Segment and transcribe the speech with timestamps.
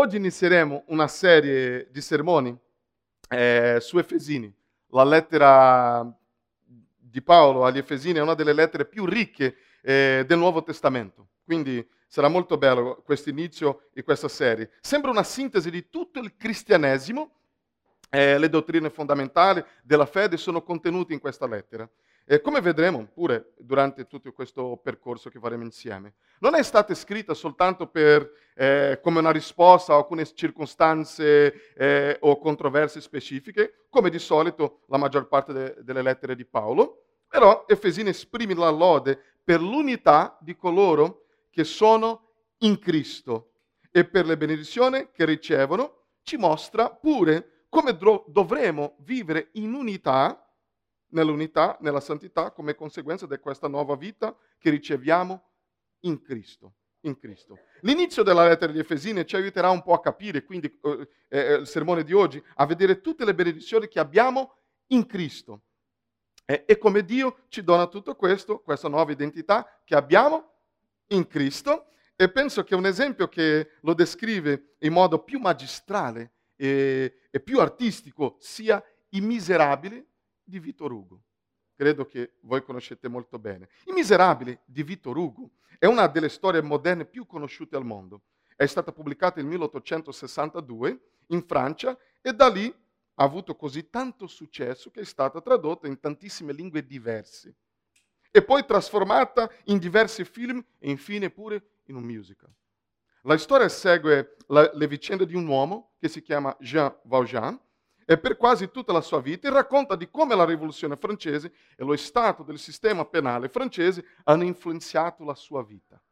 [0.00, 2.58] Oggi inizieremo una serie di sermoni
[3.28, 4.50] eh, su Efesini.
[4.92, 6.10] La lettera
[6.96, 11.28] di Paolo agli Efesini è una delle lettere più ricche eh, del Nuovo Testamento.
[11.44, 14.70] Quindi sarà molto bello questo inizio e questa serie.
[14.80, 17.32] Sembra una sintesi di tutto il cristianesimo.
[18.08, 21.86] Eh, le dottrine fondamentali della fede sono contenute in questa lettera.
[22.32, 27.34] E come vedremo pure durante tutto questo percorso che faremo insieme, non è stata scritta
[27.34, 34.20] soltanto per, eh, come una risposta a alcune circostanze eh, o controversie specifiche, come di
[34.20, 39.60] solito la maggior parte de- delle lettere di Paolo, però Efesini esprime la lode per
[39.60, 43.54] l'unità di coloro che sono in Cristo
[43.90, 50.44] e per le benedizioni che ricevono, ci mostra pure come dro- dovremo vivere in unità
[51.10, 55.42] nell'unità, nella santità, come conseguenza di questa nuova vita che riceviamo
[56.00, 56.74] in Cristo.
[57.02, 57.58] In Cristo.
[57.80, 61.66] L'inizio della lettera di Efesini ci aiuterà un po' a capire, quindi eh, eh, il
[61.66, 64.56] sermone di oggi, a vedere tutte le benedizioni che abbiamo
[64.88, 65.62] in Cristo.
[66.44, 70.52] Eh, e come Dio ci dona tutto questo, questa nuova identità che abbiamo
[71.08, 71.86] in Cristo.
[72.16, 77.60] E penso che un esempio che lo descrive in modo più magistrale e, e più
[77.60, 80.06] artistico sia I Miserabili
[80.50, 81.22] di Vittor Hugo.
[81.74, 83.70] Credo che voi conoscete molto bene.
[83.86, 88.24] I Miserabili di Vittor Hugo è una delle storie moderne più conosciute al mondo.
[88.54, 94.90] È stata pubblicata nel 1862 in Francia e da lì ha avuto così tanto successo
[94.90, 97.54] che è stata tradotta in tantissime lingue diverse
[98.30, 102.52] e poi trasformata in diversi film e infine pure in un musical.
[103.22, 107.58] La storia segue la, le vicende di un uomo che si chiama Jean Valjean
[108.10, 111.84] e per quasi tutta la sua vita e racconta di come la rivoluzione francese e
[111.84, 116.02] lo stato del sistema penale francese hanno influenzato la sua vita.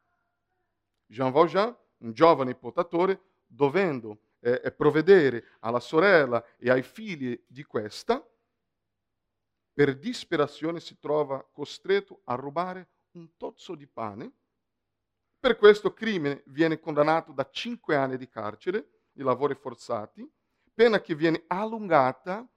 [1.07, 8.25] Jean Valjean, un giovane potatore, dovendo eh, provvedere alla sorella e ai figli di questa,
[9.73, 14.33] per disperazione si trova costretto a rubare un tozzo di pane.
[15.37, 20.25] Per questo crimine viene condannato da cinque anni di carcere, di lavori forzati,
[20.79, 22.49] pena che viene allungata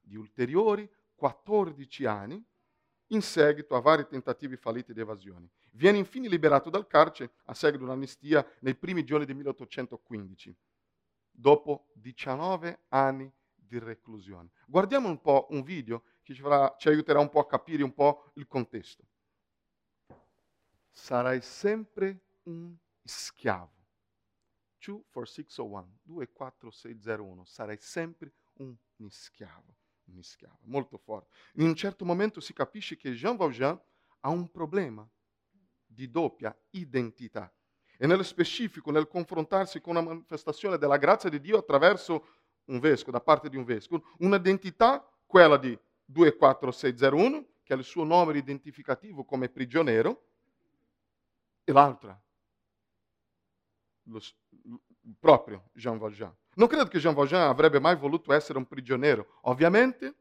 [0.00, 2.40] di ulteriori 14 anni
[3.08, 5.50] in seguito a vari tentativi falliti di evasione.
[5.72, 10.56] Viene infine liberato dal carcere a seguito di un'amnistia nei primi giorni del 1815,
[11.32, 14.52] dopo 19 anni di reclusione.
[14.68, 17.92] Guardiamo un po' un video che ci, farà, ci aiuterà un po' a capire un
[17.92, 19.04] po' il contesto.
[20.92, 23.83] Sarai sempre un schiavo
[24.84, 28.76] 24601, 24601, sarai sempre un
[29.08, 31.30] schiavo, un schiavo, molto forte.
[31.54, 33.80] In un certo momento si capisce che Jean Valjean
[34.20, 35.08] ha un problema
[35.86, 37.52] di doppia identità
[37.96, 42.26] e nello specifico nel confrontarsi con una manifestazione della grazia di Dio attraverso
[42.64, 48.04] un vescovo, da parte di un vescovo, un'identità, quella di 24601, che ha il suo
[48.04, 50.28] nome identificativo come prigioniero,
[51.62, 52.20] e l'altra,
[54.04, 54.20] lo,
[55.18, 56.34] proprio Jean Valjean.
[56.54, 59.38] Non credo che Jean Valjean avrebbe mai voluto essere un prigioniero.
[59.42, 60.14] Ovviamente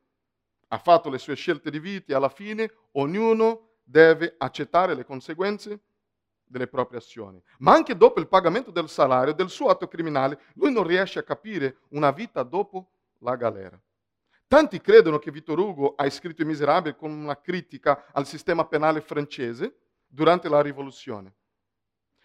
[0.67, 5.79] ha fatto le sue scelte di vita e alla fine ognuno deve accettare le conseguenze
[6.43, 7.41] delle proprie azioni.
[7.59, 11.23] Ma anche dopo il pagamento del salario del suo atto criminale, lui non riesce a
[11.23, 12.89] capire una vita dopo
[13.19, 13.79] la galera.
[14.47, 19.01] Tanti credono che Vittor Hugo ha scritto I Miserabili con una critica al sistema penale
[19.01, 19.77] francese
[20.07, 21.33] durante la rivoluzione.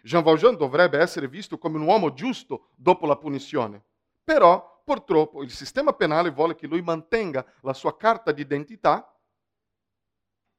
[0.09, 3.85] Jean Valjean dovrebbe essere visto come un uomo giusto dopo la punizione.
[4.25, 9.15] Però, purtroppo, il sistema penale vuole che lui mantenga la sua carta di identità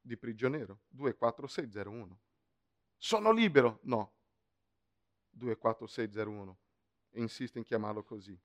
[0.01, 2.19] di prigioniero 24601.
[2.95, 3.79] Sono libero?
[3.83, 4.13] No.
[5.31, 6.57] 24601.
[7.13, 8.39] Insiste in chiamarlo così.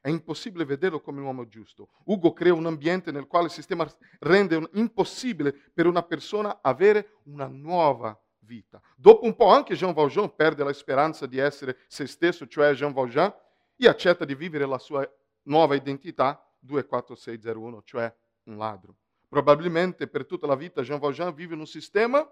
[0.00, 1.90] È impossibile vederlo come un uomo giusto.
[2.04, 3.86] Ugo crea un ambiente nel quale il sistema
[4.20, 8.80] rende impossibile per una persona avere una nuova vita.
[8.96, 12.92] Dopo un po' anche Jean Valjean perde la speranza di essere se stesso, cioè Jean
[12.92, 13.34] Valjean,
[13.76, 15.06] e accetta di vivere la sua
[15.42, 18.14] nuova identità 24601, cioè
[18.44, 18.96] un ladro.
[19.28, 22.26] Probabilmente per tutta la vita Jean Valjean vive in un sistema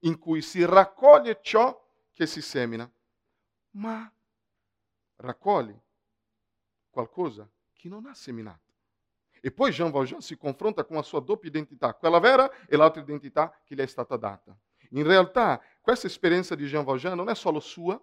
[0.00, 1.78] in cui si raccoglie ciò
[2.12, 2.90] che si semina,
[3.72, 4.10] ma
[5.16, 5.82] raccoglie
[6.90, 8.68] qualcosa che non ha seminato.
[9.40, 13.00] E poi Jean Valjean si confronta con la sua doppia identità, quella vera e l'altra
[13.00, 14.56] identità che gli è stata data.
[14.90, 18.00] In realtà questa esperienza di Jean Valjean non è solo sua,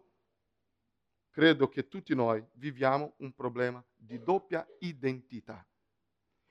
[1.30, 5.66] credo che tutti noi viviamo un problema di doppia identità.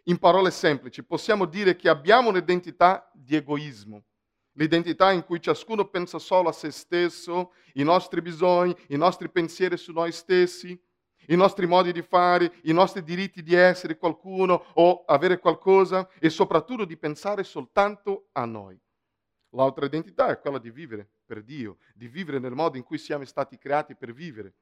[0.05, 4.05] In parole semplici, possiamo dire che abbiamo un'identità di egoismo,
[4.53, 9.77] l'identità in cui ciascuno pensa solo a se stesso, i nostri bisogni, i nostri pensieri
[9.77, 10.81] su noi stessi,
[11.29, 16.31] i nostri modi di fare, i nostri diritti di essere qualcuno o avere qualcosa e
[16.31, 18.81] soprattutto di pensare soltanto a noi.
[19.51, 23.25] L'altra identità è quella di vivere per Dio, di vivere nel modo in cui siamo
[23.25, 24.55] stati creati per vivere,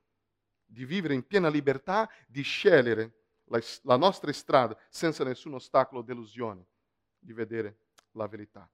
[0.65, 3.13] di vivere in piena libertà, di scegliere
[3.47, 6.67] la, la nostra strada senza nessun ostacolo o delusione,
[7.19, 7.79] di vedere
[8.13, 8.69] la verità.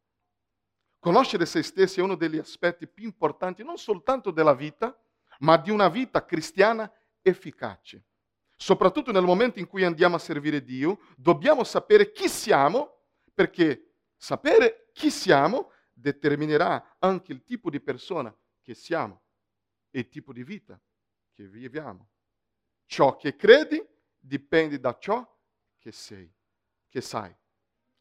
[0.99, 4.97] Conoscere se stessi è uno degli aspetti più importanti non soltanto della vita,
[5.39, 6.91] ma di una vita cristiana
[7.23, 8.05] efficace.
[8.57, 14.91] Soprattutto nel momento in cui andiamo a servire Dio, dobbiamo sapere chi siamo, perché sapere
[14.93, 19.23] chi siamo determinerà anche il tipo di persona che siamo
[19.91, 20.81] e il tipo di vita
[21.33, 22.09] che viviamo.
[22.87, 23.85] Ciò che credi
[24.19, 25.27] dipende da ciò
[25.79, 26.33] che sei,
[26.89, 27.35] che sai.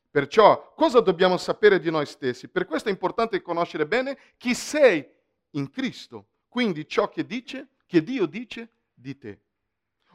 [0.10, 2.48] Perciò cosa dobbiamo sapere di noi stessi?
[2.50, 5.08] Per questo è importante conoscere bene chi sei
[5.52, 9.44] in Cristo, quindi ciò che dice, che Dio dice di te.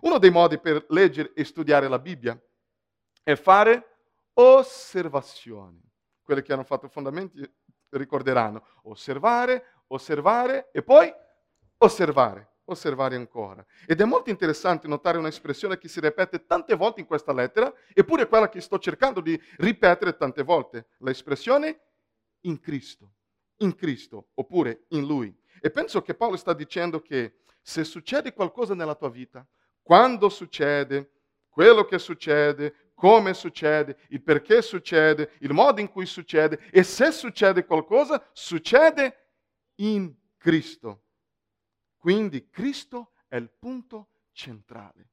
[0.01, 2.39] Uno dei modi per leggere e studiare la Bibbia
[3.23, 3.97] è fare
[4.35, 5.81] osservazioni.
[6.23, 7.41] Quelli che hanno fatto fondamenti
[7.99, 11.13] ricorderanno osservare, osservare e poi
[11.79, 13.65] osservare osservare ancora.
[13.87, 18.27] Ed è molto interessante notare un'espressione che si ripete tante volte in questa lettera, eppure
[18.27, 21.81] quella che sto cercando di ripetere tante volte, l'espressione
[22.43, 23.13] in Cristo,
[23.59, 25.35] in Cristo, oppure in Lui.
[25.61, 29.47] E penso che Paolo sta dicendo che se succede qualcosa nella tua vita,
[29.83, 31.11] quando succede,
[31.49, 37.11] quello che succede, come succede, il perché succede, il modo in cui succede e se
[37.11, 39.31] succede qualcosa, succede
[39.77, 41.03] in Cristo.
[41.99, 45.11] Quindi Cristo è il punto centrale.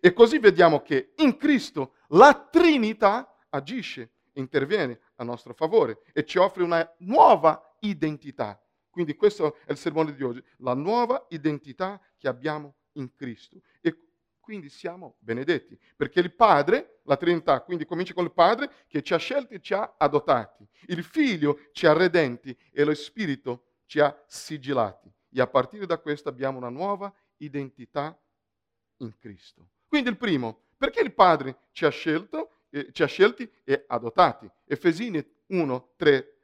[0.00, 6.38] E così vediamo che in Cristo la Trinità agisce, interviene a nostro favore e ci
[6.38, 8.60] offre una nuova identità.
[8.90, 13.60] Quindi questo è il sermone di oggi, la nuova identità che abbiamo in Cristo.
[13.80, 14.07] E
[14.48, 19.12] quindi siamo benedetti, perché il Padre, la Trinità, quindi comincia con il Padre che ci
[19.12, 24.00] ha scelti e ci ha adottati, il Figlio ci ha redenti e lo Spirito ci
[24.00, 28.18] ha sigillati e a partire da questo abbiamo una nuova identità
[29.00, 29.68] in Cristo.
[29.86, 34.50] Quindi il primo, perché il Padre ci ha, scelto, eh, ci ha scelti e adottati.
[34.64, 36.37] Efesini 1, 3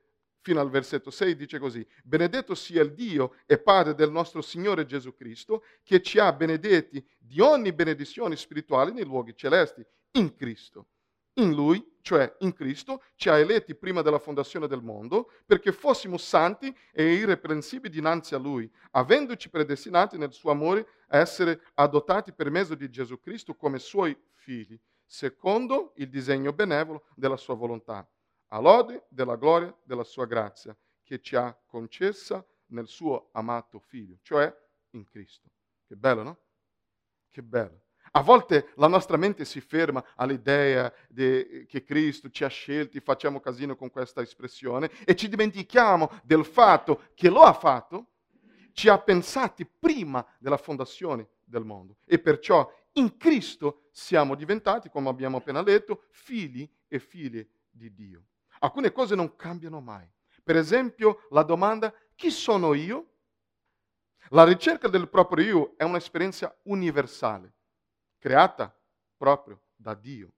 [0.44, 4.85] fino al versetto 6 dice così, benedetto sia il Dio e Padre del nostro Signore
[4.85, 9.82] Gesù Cristo, che ci ha benedetti di ogni benedizione spirituale nei luoghi celesti,
[10.12, 10.88] in Cristo.
[11.37, 16.19] In Lui cioè in Cristo, ci ha eletti prima della fondazione del mondo, perché fossimo
[16.19, 22.50] santi e irreprensibili dinanzi a Lui, avendoci predestinati nel suo amore a essere adottati per
[22.50, 28.06] mezzo di Gesù Cristo come suoi figli, secondo il disegno benevolo della sua volontà,
[28.54, 34.52] all'ode della gloria della sua grazia, che ci ha concessa nel suo amato Figlio, cioè
[34.90, 35.50] in Cristo.
[35.86, 36.38] Che bello, no?
[37.30, 37.82] Che bello.
[38.12, 43.74] A volte la nostra mente si ferma all'idea che Cristo ci ha scelti, facciamo casino
[43.74, 48.12] con questa espressione, e ci dimentichiamo del fatto che lo ha fatto,
[48.72, 51.96] ci ha pensati prima della fondazione del mondo.
[52.04, 58.24] E perciò in Cristo siamo diventati, come abbiamo appena letto, figli e figlie di Dio.
[58.64, 60.11] Alcune cose non cambiano mai.
[60.43, 63.11] Per esempio la domanda chi sono io?
[64.31, 67.52] La ricerca del proprio io è un'esperienza universale
[68.19, 68.75] creata
[69.18, 70.33] proprio da Dio.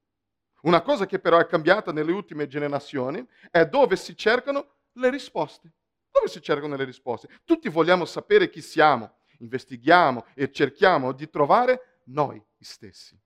[0.63, 5.73] Una cosa che però è cambiata nelle ultime generazioni è dove si cercano le risposte.
[6.11, 7.29] Dove si cercano le risposte?
[7.45, 13.17] Tutti vogliamo sapere chi siamo, investighiamo e cerchiamo di trovare noi stessi.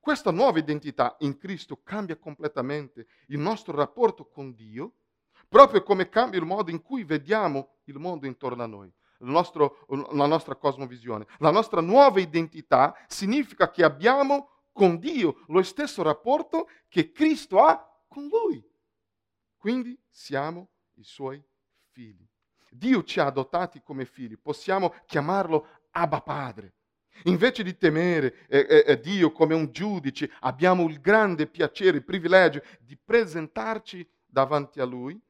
[0.00, 4.94] Questa nuova identità in Cristo cambia completamente il nostro rapporto con Dio,
[5.48, 10.26] proprio come cambia il modo in cui vediamo il mondo intorno a noi nostro, la
[10.26, 11.26] nostra cosmovisione.
[11.38, 17.86] La nostra nuova identità significa che abbiamo con Dio lo stesso rapporto che Cristo ha
[18.08, 18.64] con Lui.
[19.56, 21.42] Quindi siamo i suoi
[21.90, 22.26] figli.
[22.70, 26.74] Dio ci ha adottati come figli, possiamo chiamarlo Abba Padre.
[27.24, 32.62] Invece di temere eh, eh, Dio come un giudice, abbiamo il grande piacere, il privilegio
[32.80, 35.20] di presentarci davanti a Lui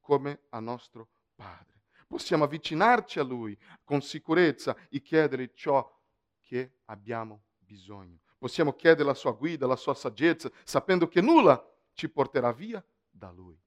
[0.00, 1.76] come a nostro Padre
[2.06, 5.92] possiamo avvicinarci a Lui con sicurezza e chiedere ciò
[6.40, 8.20] che abbiamo bisogno.
[8.38, 11.62] Possiamo chiedere la sua guida, la sua saggezza, sapendo che nulla
[11.92, 13.58] ci porterà via da Lui.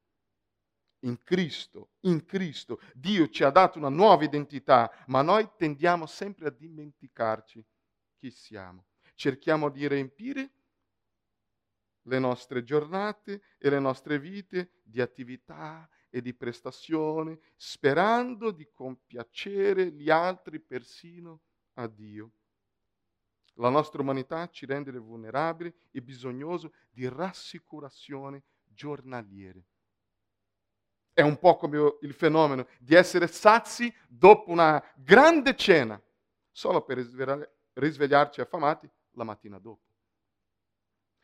[1.04, 6.48] In Cristo, in Cristo, Dio ci ha dato una nuova identità, ma noi tendiamo sempre
[6.48, 7.66] a dimenticarci
[8.18, 8.86] chi siamo.
[9.16, 10.52] Cerchiamo di riempire
[12.04, 19.92] le nostre giornate e le nostre vite di attività e di prestazione, sperando di compiacere
[19.92, 21.42] gli altri persino
[21.74, 22.32] a Dio.
[23.54, 29.66] La nostra umanità ci rende vulnerabili e bisognosi di rassicurazioni giornaliere.
[31.20, 36.02] È un po' come il fenomeno di essere sazi dopo una grande cena,
[36.50, 36.98] solo per
[37.74, 39.82] risvegliarci affamati la mattina dopo.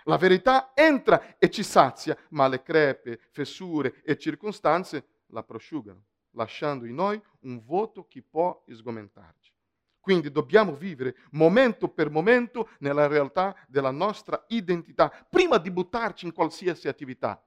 [0.04, 6.86] La verità entra e ci sazia, ma le crepe, fessure e circostanze la prosciugano, lasciando
[6.86, 9.54] in noi un vuoto che può sgomentarci.
[10.02, 16.34] Quindi dobbiamo vivere momento per momento nella realtà della nostra identità, prima di buttarci in
[16.34, 17.42] qualsiasi attività,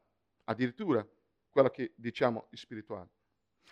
[0.44, 1.06] addirittura
[1.58, 3.10] quella che diciamo spirituale.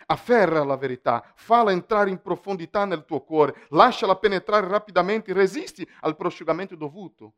[0.07, 6.17] Afferra la verità, falla entrare in profondità nel tuo cuore, lasciala penetrare rapidamente, resisti al
[6.17, 7.33] prosciugamento dovuto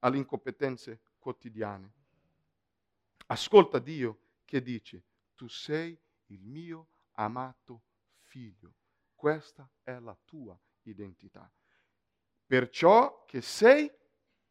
[0.00, 1.92] alle incompetenze quotidiane.
[3.26, 7.82] Ascolta Dio che dice, tu sei il mio amato
[8.22, 8.74] figlio.
[9.14, 11.50] Questa è la tua identità.
[12.46, 13.90] Per ciò che sei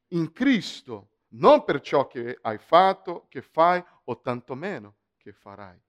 [0.09, 5.79] in Cristo, non per ciò che hai fatto, che fai o tantomeno che farai.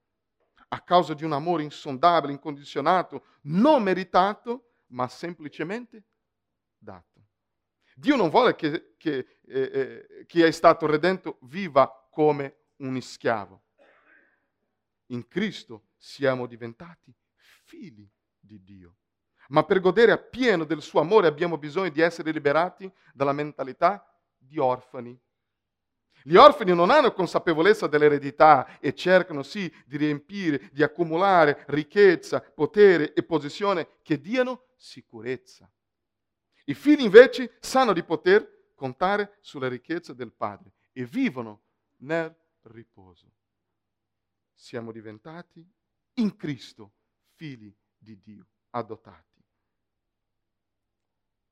[0.69, 6.03] A causa di un amore insondabile, incondizionato, non meritato, ma semplicemente
[6.77, 7.27] dato.
[7.95, 13.63] Dio non vuole che, che eh, eh, chi è stato redento viva come un schiavo.
[15.07, 17.13] In Cristo siamo diventati
[17.63, 18.97] figli di Dio.
[19.49, 24.03] Ma per godere appieno del suo amore abbiamo bisogno di essere liberati dalla mentalità
[24.37, 25.17] di orfani.
[26.27, 33.13] Gli orfani non hanno consapevolezza dell'eredità e cercano sì di riempire, di accumulare ricchezza, potere
[33.13, 35.71] e posizione che diano sicurezza.
[36.65, 41.61] I figli invece sanno di poter contare sulla ricchezza del Padre e vivono
[41.97, 43.31] nel riposo.
[44.51, 45.63] Siamo diventati
[46.15, 46.93] in Cristo
[47.35, 49.43] figli di Dio, adottati.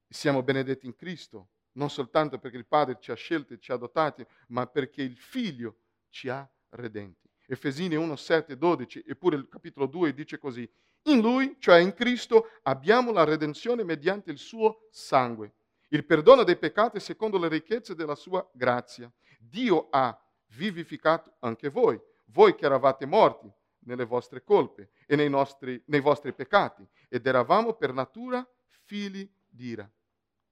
[0.07, 3.75] Siamo benedetti in Cristo, non soltanto perché il Padre ci ha scelti e ci ha
[3.75, 5.77] adottati, ma perché il Figlio
[6.09, 7.29] ci ha redenti.
[7.45, 10.69] Efesini 1, 7, 12, eppure il capitolo 2 dice così,
[11.03, 15.53] in lui, cioè in Cristo, abbiamo la redenzione mediante il suo sangue,
[15.89, 19.11] il perdono dei peccati secondo le ricchezze della sua grazia.
[19.37, 20.17] Dio ha
[20.55, 26.33] vivificato anche voi, voi che eravate morti nelle vostre colpe e nei, nostri, nei vostri
[26.33, 28.47] peccati, ed eravamo per natura
[28.85, 29.89] figli d'ira,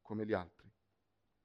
[0.02, 0.61] come gli altri.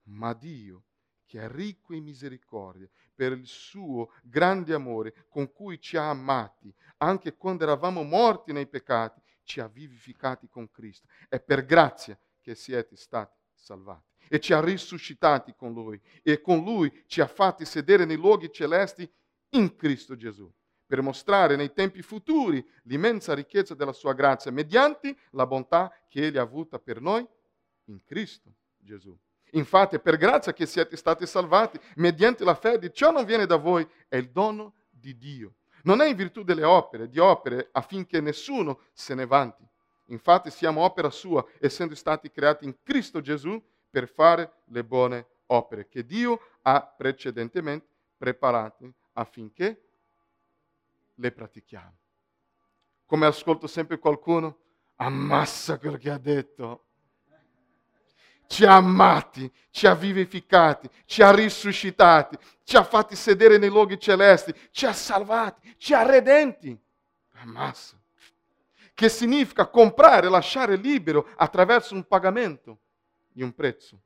[0.07, 0.85] Ma Dio,
[1.27, 6.73] che è ricco in misericordia, per il suo grande amore con cui ci ha amati,
[6.99, 11.07] anche quando eravamo morti nei peccati, ci ha vivificati con Cristo.
[11.29, 14.05] È per grazia che siete stati salvati.
[14.29, 16.01] E ci ha risuscitati con Lui.
[16.23, 19.11] E con Lui ci ha fatti sedere nei luoghi celesti
[19.51, 20.53] in Cristo Gesù,
[20.85, 26.37] per mostrare nei tempi futuri l'immensa ricchezza della sua grazia, mediante la bontà che Egli
[26.37, 27.27] ha avuta per noi
[27.85, 29.17] in Cristo Gesù.
[29.57, 32.93] Infatti per grazia che siete stati salvati mediante la fede.
[32.93, 35.55] Ciò non viene da voi, è il dono di Dio.
[35.83, 39.65] Non è in virtù delle opere, di opere affinché nessuno se ne vanti.
[40.09, 45.89] Infatti siamo opera sua, essendo stati creati in Cristo Gesù per fare le buone opere
[45.89, 47.87] che Dio ha precedentemente
[48.17, 49.81] preparate affinché
[51.15, 51.97] le pratichiamo.
[53.07, 54.59] Come ascolto sempre qualcuno,
[54.97, 56.86] ammassa quello che ha detto
[58.47, 63.99] ci ha amati, ci ha vivificati, ci ha risuscitati, ci ha fatti sedere nei luoghi
[63.99, 66.79] celesti, ci ha salvati, ci ha redenti.
[67.33, 67.99] Ammazza.
[68.95, 72.79] Che significa comprare, lasciare libero attraverso un pagamento
[73.29, 74.01] di un prezzo.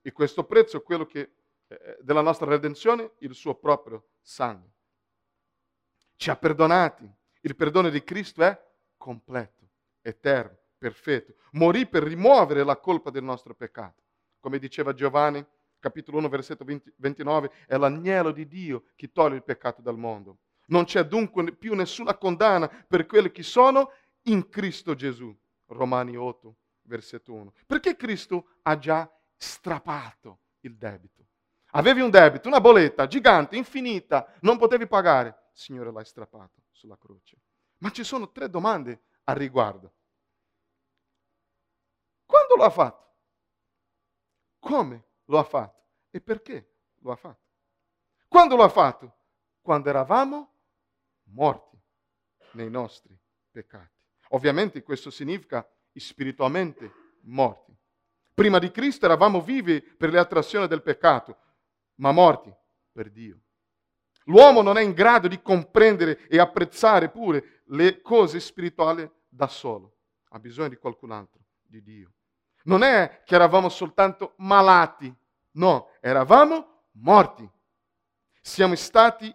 [0.00, 1.32] E questo prezzo è quello che,
[1.66, 4.70] eh, della nostra redenzione, il suo proprio sangue.
[6.16, 7.10] Ci ha perdonati.
[7.40, 8.56] Il perdono di Cristo è
[8.96, 9.68] completo,
[10.02, 11.34] eterno perfetto.
[11.52, 14.02] Morì per rimuovere la colpa del nostro peccato.
[14.40, 15.46] Come diceva Giovanni,
[15.78, 20.38] capitolo 1, versetto 20, 29, è l'agnello di Dio che toglie il peccato dal mondo.
[20.66, 25.32] Non c'è dunque più nessuna condanna per quelli che sono in Cristo Gesù.
[25.66, 27.52] Romani 8, versetto 1.
[27.64, 31.24] Perché Cristo ha già strappato il debito.
[31.74, 35.28] Avevi un debito, una bolletta gigante, infinita, non potevi pagare.
[35.28, 37.36] Il Signore l'ha strappato sulla croce.
[37.78, 39.92] Ma ci sono tre domande al riguardo.
[42.52, 43.10] Quando lo ha fatto?
[44.58, 45.82] Come lo ha fatto?
[46.10, 47.40] E perché lo ha fatto?
[48.28, 49.16] Quando lo ha fatto?
[49.62, 50.52] Quando eravamo
[51.30, 51.80] morti
[52.52, 53.18] nei nostri
[53.50, 53.90] peccati.
[54.30, 56.92] Ovviamente questo significa spiritualmente
[57.22, 57.74] morti.
[58.34, 61.38] Prima di Cristo eravamo vivi per le attrazioni del peccato,
[61.96, 62.54] ma morti
[62.92, 63.40] per Dio.
[64.24, 69.96] L'uomo non è in grado di comprendere e apprezzare pure le cose spirituali da solo,
[70.28, 72.12] ha bisogno di qualcun altro, di Dio.
[72.64, 75.14] Non è che eravamo soltanto malati,
[75.52, 77.48] no, eravamo morti.
[78.40, 79.34] Siamo stati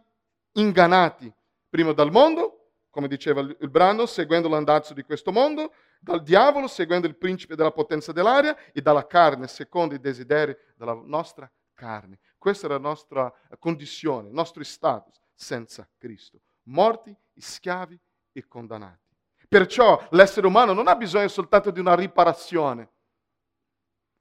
[0.53, 1.31] ingannati,
[1.69, 7.07] prima dal mondo, come diceva il brano, seguendo l'andazzo di questo mondo, dal diavolo, seguendo
[7.07, 12.19] il principe della potenza dell'aria, e dalla carne, secondo i desideri della nostra carne.
[12.37, 16.39] Questa è la nostra condizione, il nostro status senza Cristo.
[16.63, 17.99] Morti, schiavi
[18.31, 19.15] e condannati.
[19.47, 22.89] Perciò l'essere umano non ha bisogno soltanto di una riparazione.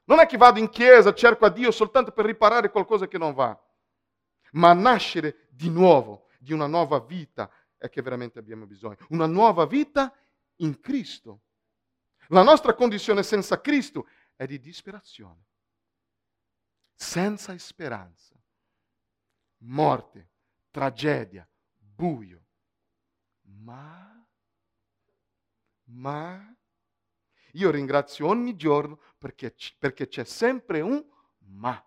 [0.06, 3.34] Non è che vado in chiesa, cerco a Dio soltanto per riparare qualcosa che non
[3.34, 3.58] va,
[4.52, 8.96] ma nascere di nuovo, di una nuova vita è che veramente abbiamo bisogno.
[9.08, 10.14] Una nuova vita
[10.56, 11.42] in Cristo.
[12.28, 15.44] La nostra condizione senza Cristo è di disperazione,
[16.94, 18.34] senza speranza,
[19.58, 20.30] morte,
[20.70, 22.44] tragedia, buio.
[23.42, 24.26] Ma,
[25.84, 26.56] ma,
[27.52, 31.04] io ringrazio ogni giorno perché, perché c'è sempre un
[31.48, 31.82] ma,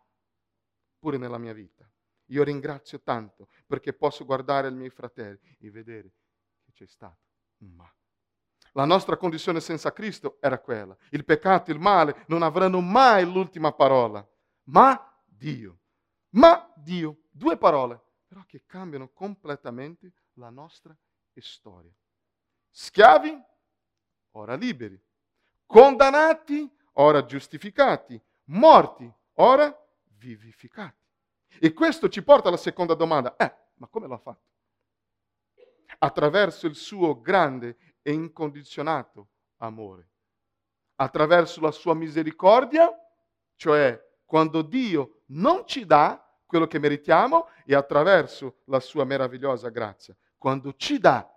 [0.98, 1.90] pure nella mia vita.
[2.28, 6.14] Io ringrazio tanto perché posso guardare i miei fratelli e vedere
[6.64, 7.28] che c'è stato
[7.60, 7.94] un ma.
[8.74, 10.96] La nostra condizione senza Cristo era quella.
[11.10, 14.26] Il peccato, il male non avranno mai l'ultima parola.
[14.66, 15.80] Ma Dio.
[16.32, 17.24] Ma Dio.
[17.32, 20.96] Due parole, però che cambiano completamente la nostra
[21.42, 21.94] storia.
[22.70, 23.42] Schiavi,
[24.32, 25.02] ora liberi.
[25.66, 26.70] Condannati,
[27.00, 28.22] ora giustificati.
[28.46, 29.76] Morti, ora
[30.18, 30.96] vivificati.
[31.60, 33.36] E questo ci porta alla seconda domanda.
[33.36, 34.48] Eh, ma come l'ha fatto?
[36.00, 40.12] Attraverso il suo grande e incondizionato amore.
[40.96, 42.90] Attraverso la sua misericordia,
[43.56, 50.18] cioè quando Dio non ci dà quello che meritiamo, e attraverso la sua meravigliosa grazia,
[50.36, 51.32] quando ci dà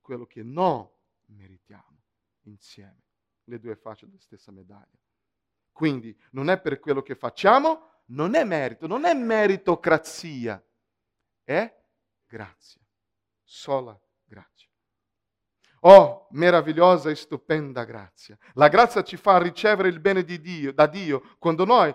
[0.00, 0.88] quello che non
[1.26, 2.04] meritiamo
[2.42, 3.07] insieme,
[3.48, 4.98] le due facce della stessa medaglia.
[5.72, 10.62] Quindi non è per quello che facciamo, non è merito, non è meritocrazia,
[11.42, 11.74] è
[12.26, 12.80] grazia,
[13.42, 14.68] sola grazia.
[15.82, 18.36] Oh, meravigliosa e stupenda grazia.
[18.54, 21.94] La grazia ci fa ricevere il bene di Dio, da Dio quando noi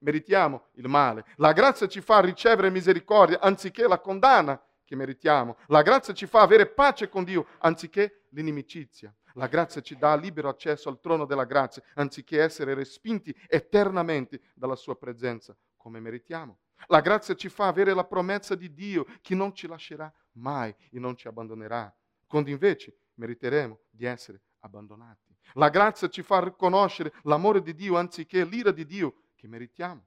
[0.00, 1.24] meritiamo il male.
[1.36, 5.56] La grazia ci fa ricevere misericordia anziché la condanna che meritiamo.
[5.68, 9.14] La grazia ci fa avere pace con Dio anziché l'inimicizia.
[9.34, 14.76] La grazia ci dà libero accesso al trono della grazia anziché essere respinti eternamente dalla
[14.76, 16.58] sua presenza come meritiamo.
[16.88, 20.98] La grazia ci fa avere la promessa di Dio che non ci lascerà mai e
[20.98, 21.94] non ci abbandonerà,
[22.26, 25.34] quando invece meriteremo di essere abbandonati.
[25.54, 30.04] La grazia ci fa riconoscere l'amore di Dio anziché l'ira di Dio che meritiamo.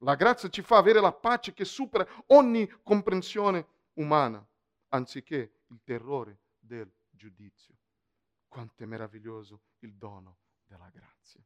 [0.00, 4.46] La grazia ci fa avere la pace che supera ogni comprensione umana,
[4.88, 7.74] anziché il terrore del giudizio.
[8.56, 11.44] Quanto è meraviglioso il dono della grazia.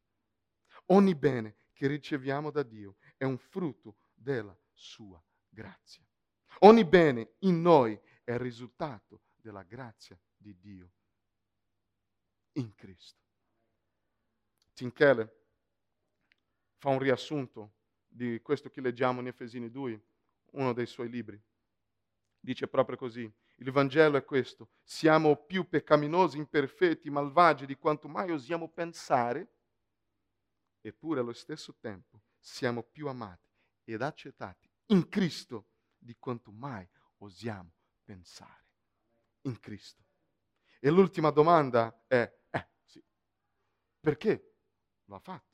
[0.87, 6.07] Ogni bene che riceviamo da Dio è un frutto della sua grazia.
[6.61, 10.93] Ogni bene in noi è il risultato della grazia di Dio
[12.53, 13.25] in Cristo.
[14.73, 15.37] Tim Keller
[16.77, 17.73] fa un riassunto
[18.07, 20.01] di questo che leggiamo in Efesini 2,
[20.53, 21.43] uno dei suoi libri.
[22.39, 23.29] Dice proprio così,
[23.61, 29.53] il Vangelo è questo, siamo più peccaminosi, imperfetti, malvagi di quanto mai osiamo pensare,
[30.81, 33.53] eppure allo stesso tempo siamo più amati
[33.85, 35.69] ed accettati in Cristo
[35.99, 37.71] di quanto mai osiamo
[38.03, 38.65] pensare.
[39.43, 40.05] In Cristo.
[40.79, 43.05] E l'ultima domanda è, eh sì,
[44.01, 44.55] perché
[45.05, 45.50] lo ha fatto?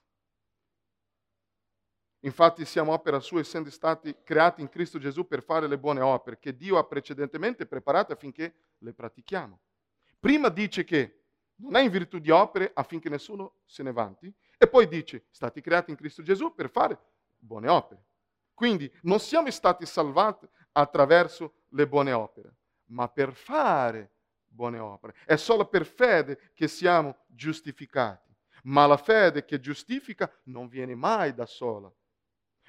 [2.21, 6.39] Infatti siamo opera sua essendo stati creati in Cristo Gesù per fare le buone opere
[6.39, 9.59] che Dio ha precedentemente preparate affinché le pratichiamo.
[10.19, 11.21] Prima dice che
[11.57, 15.61] non è in virtù di opere affinché nessuno se ne vanti e poi dice stati
[15.61, 16.99] creati in Cristo Gesù per fare
[17.39, 18.05] buone opere.
[18.55, 24.11] Quindi non siamo stati salvati attraverso le buone opere, ma per fare
[24.47, 25.15] buone opere.
[25.27, 31.35] È solo per fede che siamo giustificati, ma la fede che giustifica non viene mai
[31.35, 31.93] da sola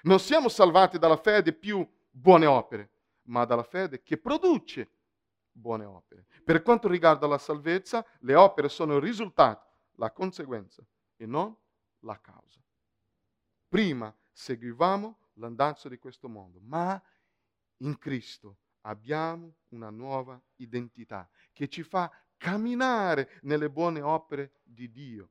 [0.04, 2.92] non siamo salvati dalla fede più buone opere,
[3.24, 4.92] ma dalla fede che produce
[5.52, 6.26] buone opere.
[6.44, 11.56] Per quanto riguarda la salvezza, le opere sono il risultato, la conseguenza e non
[12.00, 12.62] la causa.
[13.68, 17.02] Prima seguivamo l'andazzo di questo mondo, ma
[17.78, 25.30] in Cristo abbiamo una nuova identità che ci fa camminare nelle buone opere di Dio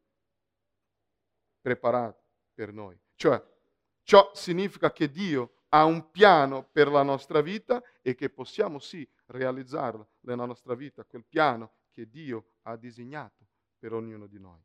[1.60, 2.98] preparate per noi.
[3.14, 3.42] Cioè,
[4.06, 9.04] Ciò significa che Dio ha un piano per la nostra vita e che possiamo sì
[9.26, 14.62] realizzarlo nella nostra vita, quel piano che Dio ha disegnato per ognuno di noi.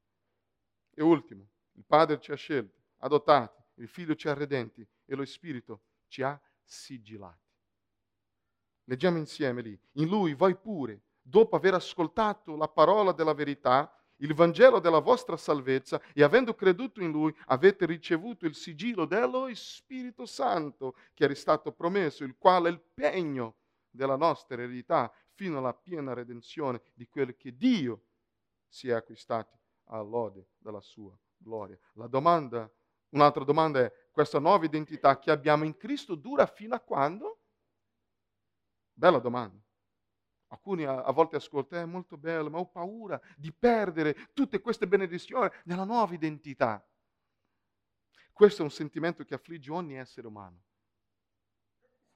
[0.94, 5.26] E ultimo, Il Padre ci ha scelti, adottati, il Figlio ci ha redenti e lo
[5.26, 7.50] Spirito ci ha sigillati.
[8.84, 9.80] Leggiamo insieme lì.
[9.94, 15.38] In Lui voi pure, dopo aver ascoltato la parola della verità, il Vangelo della vostra
[15.38, 21.36] salvezza e avendo creduto in Lui avete ricevuto il sigillo dello Spirito Santo che era
[21.36, 23.56] stato promesso, il quale è il pegno
[23.90, 28.04] della nostra eredità fino alla piena redenzione di quello che Dio
[28.68, 31.78] si è acquistato all'ode della sua gloria.
[31.94, 32.72] La domanda,
[33.10, 37.40] un'altra domanda è, questa nuova identità che abbiamo in Cristo dura fino a quando?
[38.94, 39.60] Bella domanda.
[40.52, 44.86] Alcuni a, a volte ascoltano, è molto bello, ma ho paura di perdere tutte queste
[44.86, 46.86] benedizioni nella nuova identità.
[48.34, 50.62] Questo è un sentimento che affligge ogni essere umano,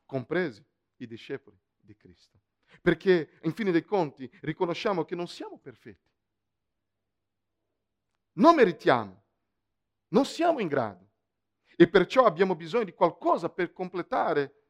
[0.05, 0.65] compresi
[0.97, 2.39] i discepoli di Cristo.
[2.81, 6.11] Perché, in fine dei conti, riconosciamo che non siamo perfetti.
[8.33, 9.23] Non meritiamo,
[10.09, 11.09] non siamo in grado
[11.77, 14.63] e perciò abbiamo bisogno di qualcosa per completare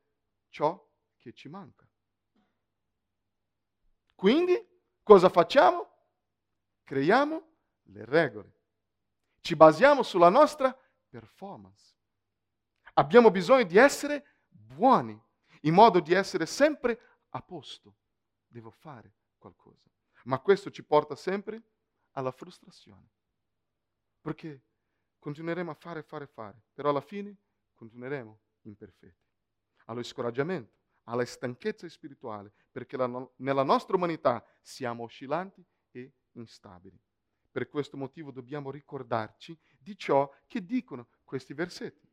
[0.49, 1.84] ciò che ci manca.
[4.15, 4.55] Quindi
[5.03, 5.87] cosa facciamo?
[6.83, 7.47] Creiamo
[7.83, 8.53] le regole.
[9.41, 10.75] Ci basiamo sulla nostra
[11.07, 11.93] performance.
[12.93, 15.21] Abbiamo bisogno di essere buoni,
[15.61, 16.99] in modo di essere sempre
[17.29, 17.97] a posto.
[18.47, 19.89] Devo fare qualcosa.
[20.23, 21.61] Ma questo ci porta sempre
[22.11, 23.09] alla frustrazione.
[24.21, 24.63] Perché
[25.19, 27.35] continueremo a fare, fare, fare, però alla fine
[27.75, 29.27] continueremo imperfetti.
[29.85, 30.73] Allo scoraggiamento,
[31.05, 36.99] alla stanchezza spirituale, perché la, nella nostra umanità siamo oscillanti e instabili.
[37.51, 42.09] Per questo motivo dobbiamo ricordarci di ciò che dicono questi versetti.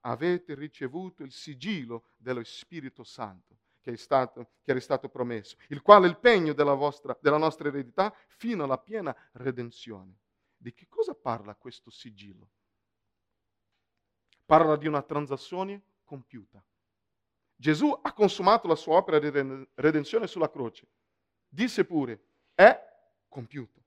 [0.00, 5.82] Avete ricevuto il sigillo dello Spirito Santo che, è stato, che era stato promesso, il
[5.82, 10.18] quale è il pegno della, vostra, della nostra eredità fino alla piena redenzione.
[10.56, 12.50] Di che cosa parla questo sigillo?
[14.44, 16.62] Parla di una transazione compiuta.
[17.60, 19.28] Gesù ha consumato la sua opera di
[19.74, 20.88] redenzione sulla croce.
[21.46, 22.74] Disse pure, è
[23.28, 23.82] compiuto.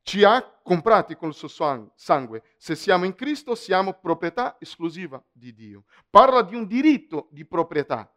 [0.00, 2.42] Ci ha comprati con il suo sangue.
[2.56, 5.84] Se siamo in Cristo siamo proprietà esclusiva di Dio.
[6.08, 8.10] Parla di un diritto di proprietà.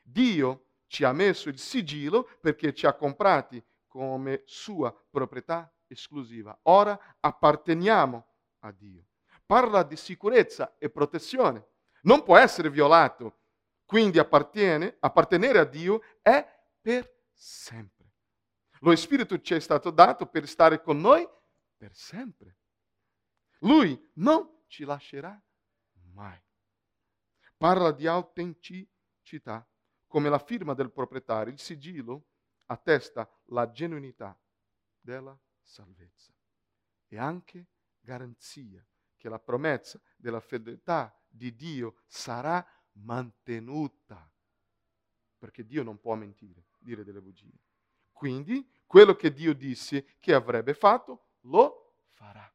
[0.00, 6.56] Dio ci ha messo il sigillo perché ci ha comprati come sua proprietà esclusiva.
[6.62, 8.24] Ora apparteniamo
[8.60, 9.06] a Dio.
[9.44, 11.66] Parla di sicurezza e protezione.
[12.02, 13.38] Non può essere violato
[13.86, 16.44] quindi appartenere a Dio è
[16.80, 18.12] per sempre.
[18.80, 21.26] Lo Spirito ci è stato dato per stare con noi
[21.76, 22.58] per sempre.
[23.60, 25.40] Lui non ci lascerà
[26.12, 26.38] mai.
[27.56, 29.66] Parla di autenticità,
[30.06, 32.26] come la firma del proprietario, il sigillo
[32.66, 34.38] attesta la genuinità
[35.00, 36.34] della salvezza
[37.06, 37.68] e anche
[38.00, 38.84] garanzia
[39.16, 44.30] che la promessa della fedeltà di Dio sarà mantenuta.
[45.38, 47.52] Perché Dio non può mentire, dire delle bugie.
[48.12, 52.50] Quindi quello che Dio disse che avrebbe fatto, lo farà.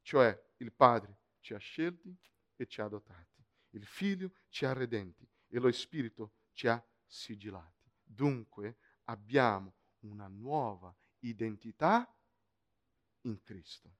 [0.00, 2.16] Cioè il Padre ci ha scelti
[2.56, 3.44] e ci ha adottati.
[3.70, 7.90] Il Figlio ci ha redenti e lo Spirito ci ha sigillati.
[8.02, 12.10] Dunque abbiamo una nuova identità
[13.22, 13.90] in Cristo.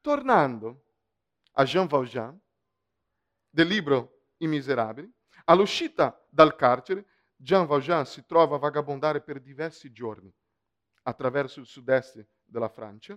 [0.00, 0.84] Tornando
[1.52, 2.40] a Jean Valjean,
[3.54, 5.08] del libro I Miserabili,
[5.44, 10.34] all'uscita dal carcere, Jean Valjean si trova a vagabondare per diversi giorni
[11.02, 13.16] attraverso il sud-est della Francia,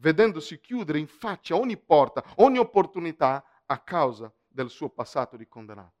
[0.00, 5.96] vedendosi chiudere in faccia ogni porta, ogni opportunità a causa del suo passato di condannato,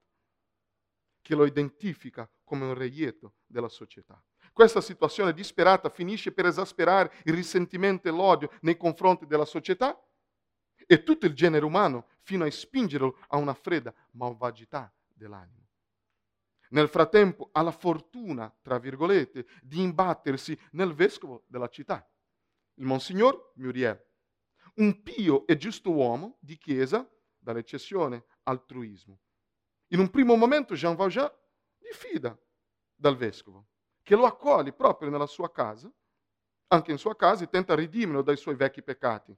[1.22, 4.22] che lo identifica come un reietto della società.
[4.52, 9.98] Questa situazione disperata finisce per esasperare il risentimento e l'odio nei confronti della società
[10.92, 15.68] e tutto il genere umano fino a spingerlo a una fredda malvagità dell'animo.
[16.70, 22.04] Nel frattempo ha la fortuna, tra virgolette, di imbattersi nel vescovo della città,
[22.74, 24.04] il Monsignor Muriel,
[24.76, 29.20] un pio e giusto uomo di chiesa dall'eccessione altruismo.
[29.92, 31.30] In un primo momento Jean Valjean
[31.78, 32.36] diffida
[32.96, 33.68] dal vescovo,
[34.02, 35.88] che lo accoglie proprio nella sua casa,
[36.66, 39.32] anche in sua casa e tenta ridimerlo dai suoi vecchi peccati,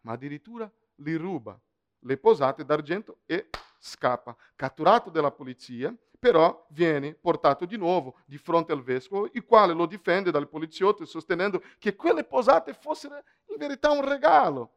[0.00, 1.58] ma addirittura li ruba
[2.00, 4.36] le posate d'argento e scappa.
[4.54, 9.86] Catturato dalla polizia, però viene portato di nuovo di fronte al vescovo, il quale lo
[9.86, 13.16] difende dal poliziotto sostenendo che quelle posate fossero
[13.48, 14.72] in verità un regalo.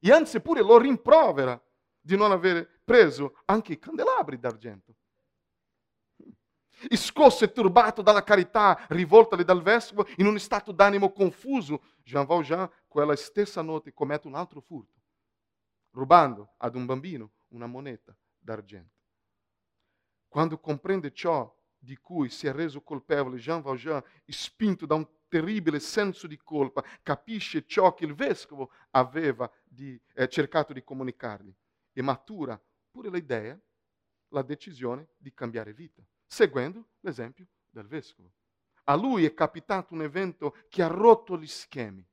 [0.00, 1.60] E anzi pure lo rimprovera
[2.00, 4.94] di non aver preso anche i candelabri d'argento.
[6.90, 12.70] scosso e turbato dalla carità rivoltale dal vescovo, in un stato d'animo confuso, Jean Valjean,
[12.86, 14.97] quella stessa notte, commette un altro furto,
[15.98, 18.96] rubando ad un bambino una moneta d'argento.
[20.28, 25.80] Quando comprende ciò di cui si è reso colpevole Jean Valjean, spinto da un terribile
[25.80, 31.52] senso di colpa, capisce ciò che il vescovo aveva di, eh, cercato di comunicargli
[31.92, 33.58] e matura pure l'idea,
[34.28, 38.32] la decisione di cambiare vita, seguendo l'esempio del vescovo.
[38.84, 42.06] A lui è capitato un evento che ha rotto gli schemi.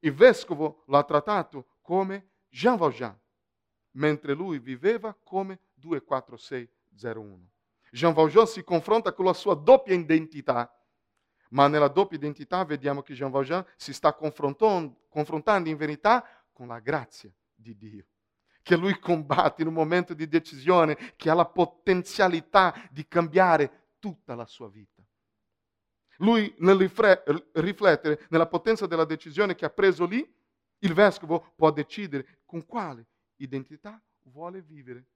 [0.00, 3.18] Il vescovo l'ha trattato come Jean Valjean,
[3.92, 7.50] mentre lui viveva come 24601.
[7.90, 10.70] Jean Valjean si confronta con la sua doppia identità,
[11.48, 16.22] ma nella doppia identità vediamo che Jean Valjean si sta confrontando in verità
[16.52, 18.04] con la grazia di Dio,
[18.60, 24.34] che lui combatte in un momento di decisione che ha la potenzialità di cambiare tutta
[24.34, 25.02] la sua vita.
[26.18, 30.36] Lui, nel riflettere nella potenza della decisione che ha preso lì,
[30.80, 35.06] il vescovo può decidere con quale identità vuole vivere.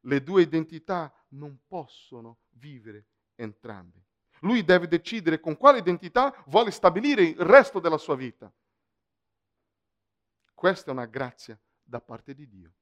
[0.00, 4.06] Le due identità non possono vivere entrambe.
[4.40, 8.50] Lui deve decidere con quale identità vuole stabilire il resto della sua vita.
[10.54, 12.72] Questa è una grazia da parte di Dio.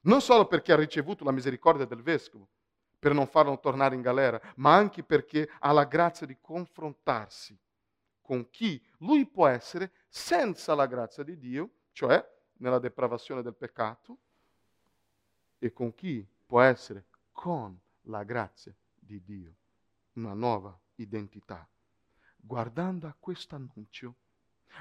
[0.00, 2.48] Non solo perché ha ricevuto la misericordia del vescovo,
[2.98, 7.58] per non farlo tornare in galera, ma anche perché ha la grazia di confrontarsi
[8.24, 14.16] con chi lui può essere senza la grazia di Dio, cioè nella depravazione del peccato,
[15.58, 19.54] e con chi può essere con la grazia di Dio,
[20.14, 21.68] una nuova identità.
[22.36, 24.14] Guardando a questo annuncio,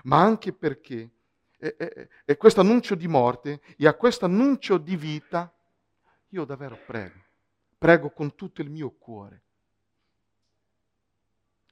[0.03, 1.09] ma anche perché
[1.57, 5.53] è, è, è questo annuncio di morte e a questo annuncio di vita,
[6.29, 7.19] io davvero prego,
[7.77, 9.41] prego con tutto il mio cuore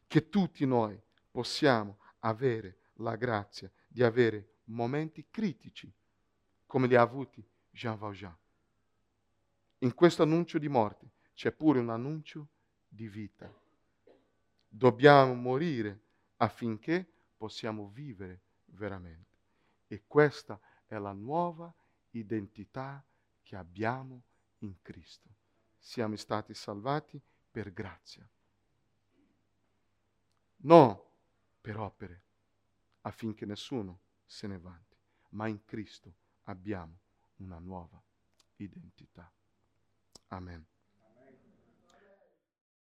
[0.07, 1.01] che tutti noi
[1.31, 5.91] possiamo avere la grazia di avere momenti critici
[6.65, 8.35] come li ha avuti Jean Valjean.
[9.79, 12.47] In questo annuncio di morte c'è pure un annuncio
[12.87, 13.51] di vita.
[14.67, 15.99] Dobbiamo morire
[16.37, 19.37] affinché possiamo vivere veramente.
[19.87, 21.73] E questa è la nuova
[22.11, 23.03] identità
[23.41, 24.21] che abbiamo
[24.59, 25.27] in Cristo.
[25.77, 28.27] Siamo stati salvati per grazia.
[30.63, 31.09] Non
[31.61, 32.23] per opere,
[33.01, 34.97] affinché nessuno se ne vanti,
[35.29, 36.99] ma in Cristo abbiamo
[37.37, 38.03] una nuova
[38.55, 39.31] identità.
[40.27, 40.70] Amen.